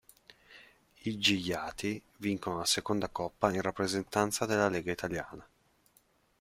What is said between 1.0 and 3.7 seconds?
I Gigliati vincono la seconda Coppa in